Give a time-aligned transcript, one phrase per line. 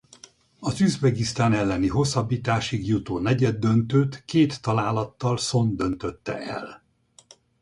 [0.59, 6.83] Az Üzbegisztán elleni hosszabbításig jutó negyeddöntőt két találattal Szon döntötte el.